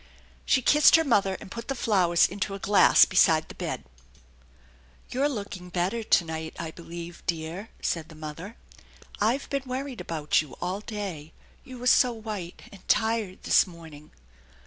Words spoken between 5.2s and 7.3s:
looking better to night, I believe,